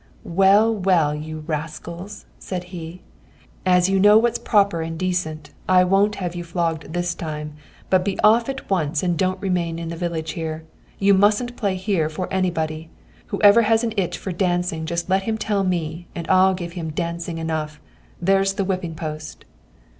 [0.23, 3.03] 'Well, well, you rascals,' said he,
[3.67, 7.53] 'as you know what's proper and decent, I won't have you flogged this time,
[7.91, 10.63] but be off at once and don't remain in the village here.
[10.97, 12.89] You mustn't play here for anybody.
[13.27, 16.89] Whoever has an itch for dancing just let him tell me, and I'll give him
[16.89, 17.79] dancing enough.
[18.19, 19.45] There's the whipping post!'